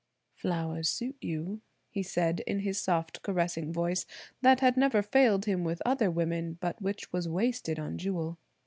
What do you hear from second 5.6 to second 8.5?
with other women, but which was wasted on Jewel.